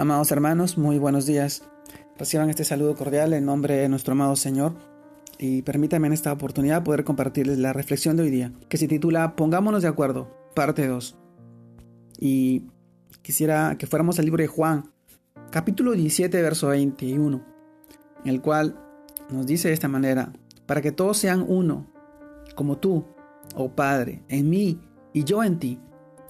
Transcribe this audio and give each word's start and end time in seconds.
Amados 0.00 0.30
hermanos, 0.30 0.78
muy 0.78 0.96
buenos 0.96 1.26
días. 1.26 1.64
Reciban 2.16 2.48
este 2.48 2.62
saludo 2.62 2.94
cordial 2.94 3.32
en 3.32 3.44
nombre 3.44 3.78
de 3.78 3.88
nuestro 3.88 4.12
amado 4.12 4.36
Señor 4.36 4.74
y 5.40 5.62
permítanme 5.62 6.06
en 6.06 6.12
esta 6.12 6.32
oportunidad 6.32 6.84
poder 6.84 7.02
compartirles 7.02 7.58
la 7.58 7.72
reflexión 7.72 8.16
de 8.16 8.22
hoy 8.22 8.30
día, 8.30 8.52
que 8.68 8.76
se 8.76 8.86
titula 8.86 9.34
Pongámonos 9.34 9.82
de 9.82 9.88
acuerdo, 9.88 10.30
parte 10.54 10.86
2. 10.86 11.18
Y 12.20 12.62
quisiera 13.22 13.74
que 13.76 13.88
fuéramos 13.88 14.20
al 14.20 14.26
libro 14.26 14.40
de 14.40 14.46
Juan, 14.46 14.92
capítulo 15.50 15.90
17, 15.90 16.42
verso 16.42 16.68
21, 16.68 17.44
en 18.24 18.30
el 18.30 18.40
cual 18.40 18.80
nos 19.30 19.46
dice 19.46 19.66
de 19.66 19.74
esta 19.74 19.88
manera, 19.88 20.32
para 20.66 20.80
que 20.80 20.92
todos 20.92 21.16
sean 21.16 21.44
uno, 21.48 21.90
como 22.54 22.78
tú, 22.78 23.04
oh 23.56 23.70
Padre, 23.74 24.22
en 24.28 24.48
mí 24.48 24.80
y 25.12 25.24
yo 25.24 25.42
en 25.42 25.58
ti, 25.58 25.80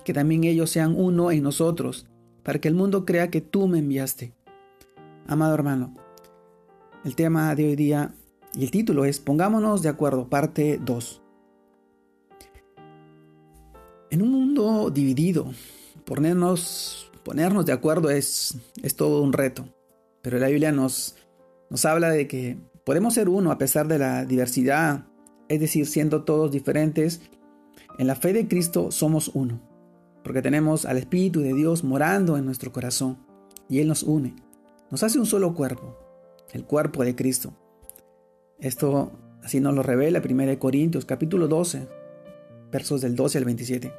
que 0.06 0.14
también 0.14 0.44
ellos 0.44 0.70
sean 0.70 0.94
uno 0.96 1.30
en 1.30 1.42
nosotros 1.42 2.07
para 2.48 2.62
que 2.62 2.68
el 2.68 2.74
mundo 2.74 3.04
crea 3.04 3.28
que 3.28 3.42
tú 3.42 3.68
me 3.68 3.80
enviaste. 3.80 4.32
Amado 5.26 5.52
hermano, 5.52 5.94
el 7.04 7.14
tema 7.14 7.54
de 7.54 7.66
hoy 7.66 7.76
día 7.76 8.14
y 8.54 8.64
el 8.64 8.70
título 8.70 9.04
es 9.04 9.20
Pongámonos 9.20 9.82
de 9.82 9.90
acuerdo, 9.90 10.30
parte 10.30 10.80
2. 10.82 11.20
En 14.12 14.22
un 14.22 14.30
mundo 14.30 14.88
dividido, 14.88 15.52
ponernos, 16.06 17.12
ponernos 17.22 17.66
de 17.66 17.72
acuerdo 17.72 18.08
es, 18.08 18.56
es 18.82 18.96
todo 18.96 19.20
un 19.20 19.34
reto, 19.34 19.68
pero 20.22 20.38
la 20.38 20.48
Biblia 20.48 20.72
nos, 20.72 21.16
nos 21.68 21.84
habla 21.84 22.08
de 22.08 22.26
que 22.28 22.56
podemos 22.86 23.12
ser 23.12 23.28
uno 23.28 23.50
a 23.50 23.58
pesar 23.58 23.88
de 23.88 23.98
la 23.98 24.24
diversidad, 24.24 25.04
es 25.50 25.60
decir, 25.60 25.84
siendo 25.84 26.24
todos 26.24 26.50
diferentes, 26.50 27.20
en 27.98 28.06
la 28.06 28.14
fe 28.14 28.32
de 28.32 28.48
Cristo 28.48 28.90
somos 28.90 29.32
uno 29.34 29.67
porque 30.22 30.42
tenemos 30.42 30.84
al 30.84 30.98
Espíritu 30.98 31.40
de 31.40 31.54
Dios 31.54 31.84
morando 31.84 32.36
en 32.36 32.44
nuestro 32.44 32.72
corazón 32.72 33.18
y 33.68 33.80
Él 33.80 33.88
nos 33.88 34.02
une, 34.02 34.34
nos 34.90 35.02
hace 35.02 35.18
un 35.18 35.26
solo 35.26 35.54
cuerpo, 35.54 35.96
el 36.52 36.64
cuerpo 36.64 37.04
de 37.04 37.14
Cristo. 37.14 37.52
Esto 38.58 39.12
así 39.42 39.60
nos 39.60 39.74
lo 39.74 39.82
revela 39.82 40.22
1 40.24 40.58
Corintios 40.58 41.04
capítulo 41.04 41.48
12, 41.48 41.86
versos 42.72 43.00
del 43.00 43.14
12 43.14 43.38
al 43.38 43.44
27. 43.44 43.92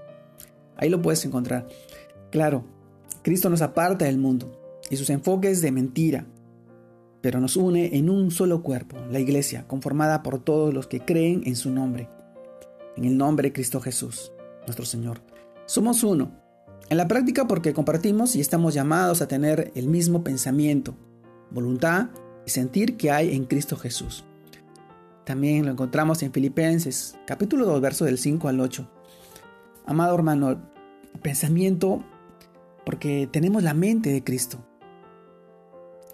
Ahí 0.75 0.89
lo 0.89 1.02
puedes 1.02 1.23
encontrar. 1.25 1.67
Claro, 2.31 2.63
Cristo 3.21 3.49
nos 3.49 3.61
aparta 3.61 4.05
del 4.05 4.17
mundo 4.17 4.52
y 4.89 4.97
sus 4.97 5.09
enfoques 5.09 5.61
de 5.61 5.71
mentira, 5.71 6.25
pero 7.21 7.39
nos 7.39 7.58
une 7.58 7.97
en 7.97 8.09
un 8.09 8.31
solo 8.31 8.63
cuerpo, 8.63 8.97
la 9.11 9.19
iglesia, 9.19 9.67
conformada 9.67 10.23
por 10.23 10.39
todos 10.39 10.73
los 10.73 10.88
que 10.88 11.02
creen 11.02 11.43
en 11.45 11.55
su 11.55 11.69
nombre, 11.69 12.08
en 12.95 13.05
el 13.05 13.17
nombre 13.17 13.49
de 13.49 13.53
Cristo 13.53 13.81
Jesús, 13.81 14.31
nuestro 14.65 14.86
Señor. 14.86 15.21
Somos 15.69 16.03
uno. 16.03 16.31
En 16.89 16.97
la 16.97 17.07
práctica 17.07 17.45
porque 17.45 17.75
compartimos 17.75 18.35
y 18.35 18.41
estamos 18.41 18.73
llamados 18.73 19.21
a 19.21 19.27
tener 19.27 19.71
el 19.75 19.87
mismo 19.87 20.23
pensamiento, 20.23 20.95
voluntad 21.51 22.07
y 22.43 22.49
sentir 22.49 22.97
que 22.97 23.11
hay 23.11 23.35
en 23.35 23.45
Cristo 23.45 23.77
Jesús. 23.77 24.25
También 25.25 25.67
lo 25.67 25.71
encontramos 25.71 26.23
en 26.23 26.33
Filipenses, 26.33 27.19
capítulo 27.27 27.67
2, 27.67 27.81
verso 27.81 28.05
del 28.05 28.17
5 28.17 28.47
al 28.47 28.61
8. 28.61 28.89
Amado 29.85 30.15
hermano, 30.15 30.59
pensamiento 31.21 32.03
porque 32.83 33.29
tenemos 33.31 33.61
la 33.61 33.75
mente 33.75 34.09
de 34.09 34.23
Cristo. 34.23 34.57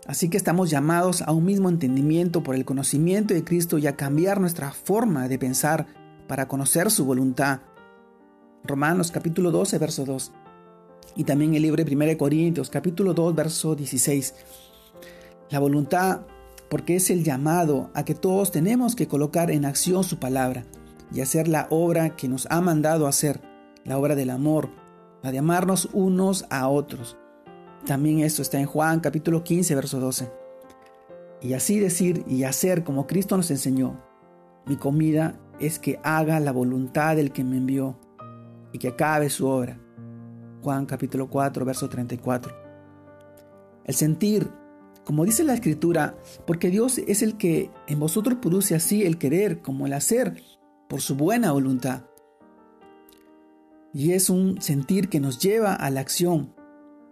Así 0.06 0.28
que 0.28 0.36
estamos 0.36 0.70
llamados 0.70 1.22
a 1.22 1.32
un 1.32 1.46
mismo 1.46 1.70
entendimiento 1.70 2.44
por 2.44 2.56
el 2.56 2.66
conocimiento 2.66 3.34
de 3.34 3.46
Cristo 3.46 3.78
y 3.78 3.88
a 3.88 3.96
cambiar 3.96 4.42
nuestra 4.42 4.72
forma 4.72 5.30
de 5.30 5.40
pensar 5.40 5.88
para 6.28 6.50
conocer 6.50 6.92
su 6.92 7.06
voluntad 7.06 7.62
Romanos 8.68 9.12
capítulo 9.12 9.52
12, 9.52 9.78
verso 9.78 10.06
2. 10.06 10.32
Y 11.16 11.24
también 11.24 11.56
el 11.56 11.62
libro 11.62 11.84
de 11.84 11.96
1 11.96 12.18
Corintios 12.18 12.70
capítulo 12.70 13.14
2, 13.14 13.36
verso 13.36 13.76
16. 13.76 14.34
La 15.50 15.60
voluntad, 15.60 16.22
porque 16.70 16.96
es 16.96 17.10
el 17.10 17.24
llamado 17.24 17.90
a 17.94 18.04
que 18.04 18.16
todos 18.16 18.52
tenemos 18.52 18.96
que 18.96 19.08
colocar 19.08 19.52
en 19.52 19.66
acción 19.66 20.04
su 20.04 20.20
palabra 20.20 20.66
y 21.14 21.22
hacer 21.22 21.48
la 21.48 21.68
obra 21.70 22.16
que 22.16 22.28
nos 22.28 22.48
ha 22.50 22.62
mandado 22.62 23.08
hacer, 23.08 23.40
la 23.84 23.98
obra 23.98 24.16
del 24.16 24.32
amor, 24.32 24.70
la 25.22 25.32
de 25.32 25.40
amarnos 25.40 25.90
unos 25.94 26.46
a 26.50 26.68
otros. 26.68 27.18
También 27.86 28.20
esto 28.20 28.42
está 28.42 28.60
en 28.60 28.66
Juan 28.66 29.00
capítulo 29.00 29.44
15, 29.44 29.76
verso 29.76 30.00
12. 30.00 30.32
Y 31.42 31.54
así 31.54 31.80
decir 31.80 32.24
y 32.28 32.44
hacer 32.44 32.84
como 32.84 33.06
Cristo 33.06 33.38
nos 33.38 33.52
enseñó. 33.52 34.02
Mi 34.66 34.78
comida 34.78 35.40
es 35.60 35.78
que 35.78 36.00
haga 36.04 36.40
la 36.40 36.52
voluntad 36.52 37.16
del 37.16 37.32
que 37.32 37.44
me 37.44 37.58
envió 37.58 38.00
y 38.76 38.78
que 38.78 38.90
acabe 38.90 39.30
su 39.30 39.48
obra. 39.48 39.80
Juan 40.62 40.86
capítulo 40.86 41.30
4, 41.30 41.64
verso 41.64 41.88
34. 41.88 42.54
El 43.86 43.96
sentir, 43.96 44.52
como 45.06 45.24
dice 45.24 45.46
la 45.46 45.54
escritura, 45.54 46.18
porque 46.46 46.70
Dios 46.70 46.98
es 46.98 47.22
el 47.22 47.38
que 47.38 47.72
en 47.88 48.02
vosotros 48.02 48.40
produce 48.42 48.76
así 48.76 49.06
el 49.06 49.18
querer 49.18 49.62
como 49.62 49.86
el 49.86 49.94
hacer 49.94 50.44
por 50.90 51.00
su 51.00 51.16
buena 51.16 51.54
voluntad. 51.54 52.04
Y 53.94 54.12
es 54.12 54.30
un 54.30 54.62
sentir 54.62 55.08
que 55.08 55.22
nos 55.22 55.40
lleva 55.40 55.74
a 55.74 55.90
la 55.90 56.02
acción, 56.02 56.54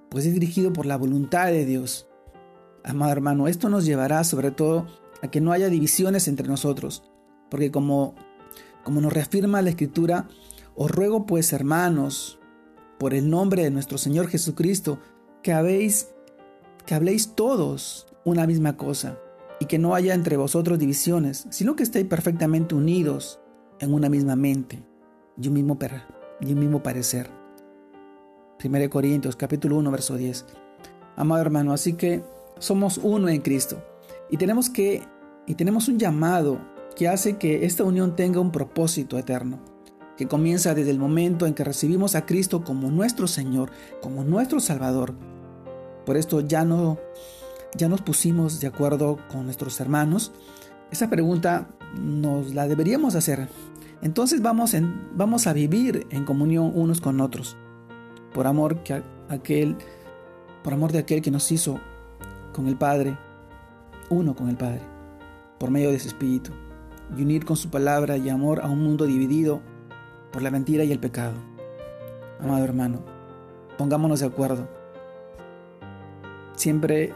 pues 0.10 0.26
es 0.26 0.34
dirigido 0.34 0.74
por 0.74 0.86
la 0.86 0.98
voluntad 0.98 1.46
de 1.46 1.66
Dios. 1.66 2.10
Amado 2.84 3.14
hermano, 3.14 3.48
esto 3.48 3.70
nos 3.70 3.86
llevará 3.86 4.26
sobre 4.26 4.52
todo 4.52 4.86
a 5.22 5.30
que 5.30 5.40
no 5.40 5.54
haya 5.54 5.70
divisiones 5.70 6.28
entre 6.28 6.50
nosotros, 6.50 7.10
porque 7.50 7.72
como, 7.72 8.16
como 8.84 9.00
nos 9.00 9.14
reafirma 9.14 9.62
la 9.62 9.70
escritura, 9.70 10.28
os 10.76 10.92
ruego 10.92 11.26
pues, 11.26 11.54
hermanos, 11.54 12.40
por 13.00 13.14
el 13.14 13.30
nombre 13.30 13.64
de 13.64 13.72
nuestro 13.72 13.98
Señor 13.98 14.28
Jesucristo, 14.28 15.00
que 15.42 15.54
habéis 15.54 16.10
que 16.86 16.96
habléis 16.96 17.36
todos 17.36 18.08
una 18.26 18.46
misma 18.46 18.76
cosa 18.76 19.18
y 19.60 19.66
que 19.66 19.80
no 19.80 19.96
haya 19.96 20.14
entre 20.14 20.38
vosotros 20.38 20.80
divisiones, 20.80 21.48
sino 21.50 21.76
que 21.76 21.84
estéis 21.84 22.08
perfectamente 22.08 22.76
unidos 22.76 23.40
en 23.80 23.94
una 23.94 24.10
misma 24.10 24.36
mente 24.36 24.84
y 25.42 25.48
un 25.48 25.54
mismo, 25.54 25.78
y 26.42 26.52
un 26.52 26.60
mismo 26.60 26.84
parecer. 26.84 27.30
1 28.64 28.90
Corintios 28.90 29.36
capítulo 29.36 29.78
1 29.78 29.92
verso 29.92 30.18
10. 30.18 30.46
Amado 31.16 31.42
hermano, 31.42 31.74
así 31.74 31.94
que 31.94 32.24
somos 32.60 33.00
uno 33.02 33.30
en 33.30 33.42
Cristo 33.42 33.84
y 34.30 34.38
tenemos 34.38 34.70
que 34.70 35.02
y 35.46 35.56
tenemos 35.56 35.90
un 35.90 36.00
llamado 36.00 36.60
que 36.96 37.08
hace 37.08 37.38
que 37.38 37.66
esta 37.66 37.84
unión 37.84 38.16
tenga 38.16 38.40
un 38.40 38.52
propósito 38.52 39.18
eterno 39.18 39.73
que 40.18 40.28
comienza 40.28 40.74
desde 40.74 40.92
el 40.92 41.00
momento 41.00 41.48
en 41.48 41.54
que 41.54 41.64
recibimos 41.64 42.16
a 42.16 42.26
Cristo 42.26 42.64
como 42.64 42.90
nuestro 42.90 43.28
Señor, 43.28 43.72
como 44.02 44.24
nuestro 44.24 44.60
Salvador. 44.60 45.14
Por 46.06 46.18
esto 46.18 46.42
ya 46.42 46.66
no 46.66 47.00
ya 47.76 47.90
nos 47.90 48.02
pusimos 48.02 48.60
de 48.60 48.68
acuerdo 48.68 49.18
con 49.32 49.46
nuestros 49.46 49.80
hermanos. 49.80 50.32
Esa 50.92 51.10
pregunta 51.10 51.70
nos 52.00 52.54
la 52.54 52.68
deberíamos 52.68 53.16
hacer. 53.16 53.48
Entonces 54.04 54.42
vamos, 54.42 54.74
en, 54.74 55.10
vamos 55.16 55.48
a 55.48 55.54
vivir 55.54 56.06
en 56.12 56.26
comunión 56.26 56.72
unos 56.76 57.02
con 57.02 57.20
otros. 57.22 57.58
Por 58.34 58.48
amor 58.48 58.84
que 58.84 59.02
aquel 59.30 59.78
por 60.64 60.74
amor 60.74 60.92
de 60.94 61.00
aquel 61.00 61.22
que 61.22 61.32
nos 61.32 61.52
hizo 61.52 61.80
con 62.54 62.68
el 62.68 62.78
Padre, 62.78 63.18
uno 64.10 64.34
con 64.34 64.48
el 64.48 64.56
Padre, 64.56 64.82
por 65.60 65.72
medio 65.72 65.92
de 65.92 66.00
su 66.00 66.08
espíritu, 66.08 66.52
y 67.18 67.22
unir 67.22 67.44
con 67.44 67.58
su 67.58 67.70
palabra 67.70 68.16
y 68.16 68.30
amor 68.30 68.62
a 68.62 68.70
un 68.70 68.82
mundo 68.82 69.06
dividido 69.06 69.62
por 70.34 70.42
la 70.42 70.52
mentira 70.52 70.84
y 70.84 70.92
el 70.92 71.00
pecado. 71.00 71.36
Amado 72.42 72.66
hermano, 72.66 73.00
pongámonos 73.78 74.20
de 74.20 74.26
acuerdo. 74.26 74.68
Siempre 76.56 77.14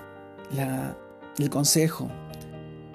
el 1.38 1.50
consejo, 1.50 2.09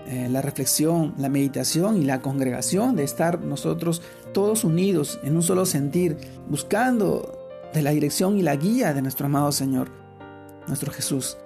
eh, 0.06 0.28
la 0.30 0.40
reflexión, 0.40 1.14
la 1.18 1.28
meditación 1.28 1.96
y 1.96 2.04
la 2.04 2.22
congregación 2.22 2.96
de 2.96 3.04
estar 3.04 3.40
nosotros 3.40 4.00
todos 4.32 4.64
unidos 4.64 5.20
en 5.24 5.36
un 5.36 5.42
solo 5.42 5.66
sentir, 5.66 6.16
buscando 6.48 7.38
de 7.74 7.82
la 7.82 7.90
dirección 7.90 8.38
y 8.38 8.42
la 8.42 8.56
guía 8.56 8.94
de 8.94 9.02
nuestro 9.02 9.26
amado 9.26 9.52
Señor, 9.52 9.90
nuestro 10.66 10.92
Jesús. 10.92 11.36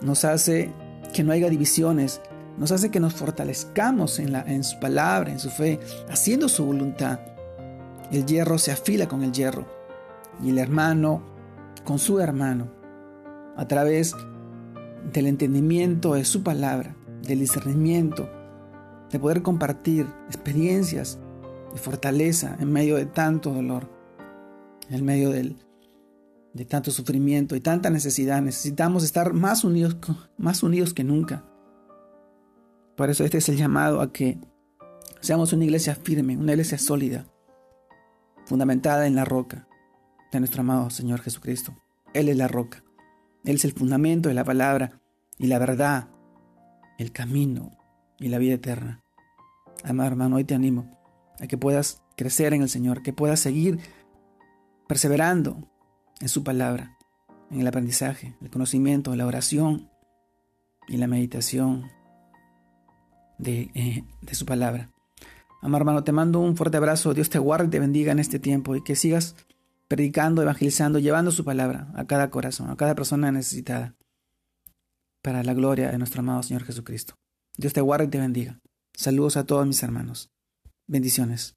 Nos 0.00 0.24
hace 0.24 0.72
que 1.12 1.24
no 1.24 1.32
haya 1.32 1.50
divisiones, 1.50 2.20
nos 2.58 2.72
hace 2.72 2.90
que 2.90 3.00
nos 3.00 3.14
fortalezcamos 3.14 4.18
en, 4.18 4.32
la, 4.32 4.42
en 4.42 4.64
su 4.64 4.78
palabra, 4.80 5.30
en 5.30 5.38
su 5.38 5.50
fe, 5.50 5.78
haciendo 6.08 6.48
su 6.48 6.64
voluntad. 6.64 7.20
El 8.10 8.24
hierro 8.24 8.58
se 8.58 8.70
afila 8.70 9.08
con 9.08 9.22
el 9.22 9.32
hierro 9.32 9.66
y 10.42 10.50
el 10.50 10.58
hermano 10.58 11.22
con 11.84 11.98
su 11.98 12.20
hermano 12.20 12.68
a 13.56 13.66
través 13.66 14.14
del 15.12 15.26
entendimiento 15.26 16.14
de 16.14 16.24
su 16.24 16.42
palabra, 16.42 16.96
del 17.22 17.40
discernimiento, 17.40 18.28
de 19.10 19.18
poder 19.18 19.42
compartir 19.42 20.06
experiencias 20.26 21.18
y 21.74 21.78
fortaleza 21.78 22.56
en 22.60 22.72
medio 22.72 22.96
de 22.96 23.06
tanto 23.06 23.52
dolor, 23.52 23.88
en 24.90 25.04
medio 25.04 25.30
del, 25.30 25.56
de 26.52 26.64
tanto 26.64 26.90
sufrimiento 26.90 27.56
y 27.56 27.60
tanta 27.60 27.90
necesidad. 27.90 28.42
Necesitamos 28.42 29.04
estar 29.04 29.32
más 29.32 29.64
unidos, 29.64 29.96
más 30.36 30.62
unidos 30.62 30.94
que 30.94 31.04
nunca. 31.04 31.44
Por 32.96 33.10
eso 33.10 33.24
este 33.24 33.38
es 33.38 33.48
el 33.48 33.56
llamado 33.56 34.00
a 34.00 34.12
que 34.12 34.38
seamos 35.20 35.52
una 35.52 35.64
iglesia 35.64 35.94
firme, 35.94 36.36
una 36.36 36.52
iglesia 36.52 36.78
sólida, 36.78 37.26
fundamentada 38.46 39.06
en 39.06 39.14
la 39.14 39.24
roca 39.24 39.68
de 40.32 40.38
nuestro 40.38 40.62
amado 40.62 40.88
Señor 40.90 41.20
Jesucristo. 41.20 41.76
Él 42.14 42.28
es 42.28 42.36
la 42.36 42.48
roca. 42.48 42.82
Él 43.44 43.56
es 43.56 43.64
el 43.64 43.72
fundamento 43.72 44.28
de 44.28 44.34
la 44.34 44.44
palabra 44.44 45.00
y 45.38 45.48
la 45.48 45.58
verdad, 45.58 46.08
el 46.98 47.12
camino 47.12 47.70
y 48.18 48.28
la 48.28 48.38
vida 48.38 48.54
eterna. 48.54 49.02
Amado 49.84 50.08
hermano, 50.08 50.36
hoy 50.36 50.44
te 50.44 50.54
animo 50.54 50.90
a 51.38 51.46
que 51.46 51.58
puedas 51.58 52.02
crecer 52.16 52.54
en 52.54 52.62
el 52.62 52.68
Señor, 52.68 53.02
que 53.02 53.12
puedas 53.12 53.40
seguir 53.40 53.78
perseverando 54.88 55.68
en 56.20 56.28
su 56.28 56.42
palabra, 56.42 56.96
en 57.50 57.60
el 57.60 57.66
aprendizaje, 57.66 58.36
el 58.40 58.50
conocimiento, 58.50 59.14
la 59.14 59.26
oración 59.26 59.90
y 60.88 60.96
la 60.96 61.06
meditación 61.06 61.90
de, 63.38 63.70
eh, 63.74 64.04
de 64.22 64.34
su 64.34 64.46
palabra. 64.46 64.90
Amado 65.62 65.78
hermano, 65.78 66.04
te 66.04 66.12
mando 66.12 66.40
un 66.40 66.56
fuerte 66.56 66.76
abrazo. 66.76 67.14
Dios 67.14 67.30
te 67.30 67.38
guarde 67.38 67.66
y 67.66 67.70
te 67.70 67.80
bendiga 67.80 68.12
en 68.12 68.18
este 68.18 68.38
tiempo 68.38 68.76
y 68.76 68.82
que 68.82 68.96
sigas 68.96 69.34
predicando, 69.88 70.42
evangelizando, 70.42 70.98
llevando 70.98 71.30
su 71.30 71.44
palabra 71.44 71.92
a 71.94 72.06
cada 72.06 72.30
corazón, 72.30 72.70
a 72.70 72.76
cada 72.76 72.94
persona 72.94 73.30
necesitada, 73.32 73.94
para 75.22 75.42
la 75.42 75.54
gloria 75.54 75.90
de 75.90 75.98
nuestro 75.98 76.20
amado 76.20 76.42
Señor 76.42 76.64
Jesucristo. 76.64 77.14
Dios 77.56 77.72
te 77.72 77.80
guarde 77.80 78.06
y 78.06 78.08
te 78.08 78.18
bendiga. 78.18 78.60
Saludos 78.94 79.36
a 79.36 79.44
todos 79.44 79.66
mis 79.66 79.82
hermanos. 79.82 80.30
Bendiciones. 80.86 81.56